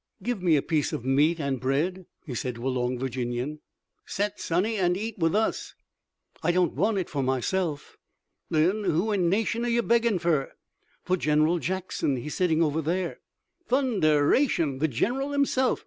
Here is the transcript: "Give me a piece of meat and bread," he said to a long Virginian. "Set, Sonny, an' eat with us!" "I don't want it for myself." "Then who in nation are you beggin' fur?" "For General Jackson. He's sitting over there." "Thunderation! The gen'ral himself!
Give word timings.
"Give 0.23 0.41
me 0.41 0.55
a 0.55 0.63
piece 0.63 0.91
of 0.93 1.05
meat 1.05 1.39
and 1.39 1.59
bread," 1.59 2.07
he 2.25 2.33
said 2.33 2.55
to 2.55 2.67
a 2.67 2.69
long 2.69 2.97
Virginian. 2.97 3.59
"Set, 4.03 4.39
Sonny, 4.39 4.75
an' 4.77 4.95
eat 4.95 5.19
with 5.19 5.35
us!" 5.35 5.75
"I 6.41 6.51
don't 6.51 6.73
want 6.73 6.97
it 6.97 7.07
for 7.07 7.21
myself." 7.21 7.97
"Then 8.49 8.83
who 8.83 9.11
in 9.11 9.29
nation 9.29 9.63
are 9.63 9.67
you 9.69 9.83
beggin' 9.83 10.17
fur?" 10.17 10.53
"For 11.03 11.17
General 11.17 11.59
Jackson. 11.59 12.15
He's 12.15 12.33
sitting 12.33 12.63
over 12.63 12.81
there." 12.81 13.19
"Thunderation! 13.67 14.79
The 14.79 14.87
gen'ral 14.87 15.33
himself! 15.33 15.79